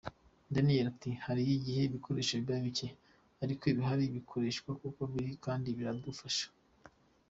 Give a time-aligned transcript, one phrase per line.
[0.53, 2.87] Daniel ati” Hari igihe ibikoresho biba bike
[3.43, 6.45] ariko ibihari tubikoresha uko biri kandi biradufasha.